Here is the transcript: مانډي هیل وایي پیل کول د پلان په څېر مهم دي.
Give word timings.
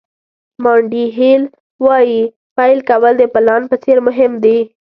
مانډي 0.63 1.05
هیل 1.17 1.43
وایي 1.85 2.21
پیل 2.57 2.79
کول 2.89 3.13
د 3.19 3.23
پلان 3.33 3.61
په 3.69 3.75
څېر 3.83 3.97
مهم 4.07 4.31
دي. 4.43 4.57